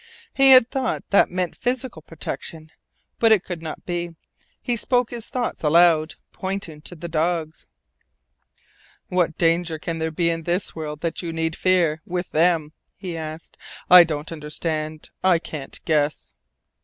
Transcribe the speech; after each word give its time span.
He 0.33 0.49
had 0.49 0.67
thought 0.71 1.07
that 1.11 1.29
meant 1.29 1.55
physical 1.55 2.01
protection. 2.01 2.71
But 3.19 3.31
it 3.31 3.43
could 3.43 3.61
not 3.61 3.85
be. 3.85 4.15
He 4.59 4.75
spoke 4.75 5.11
his 5.11 5.29
thoughts 5.29 5.61
aloud, 5.63 6.15
pointing 6.31 6.81
to 6.81 6.95
the 6.95 7.07
dogs: 7.07 7.67
"What 9.09 9.37
danger 9.37 9.77
can 9.77 9.99
there 9.99 10.09
be 10.09 10.31
in 10.31 10.41
this 10.41 10.75
world 10.75 11.01
that 11.01 11.21
you 11.21 11.31
need 11.31 11.55
fear 11.55 12.01
with 12.03 12.31
them?" 12.31 12.73
he 12.95 13.15
asked. 13.15 13.57
"I 13.91 14.03
don't 14.03 14.31
understand. 14.31 15.11
I 15.23 15.37
can't 15.37 15.79
guess." 15.85 16.33